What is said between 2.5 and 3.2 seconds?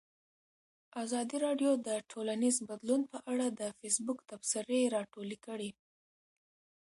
بدلون په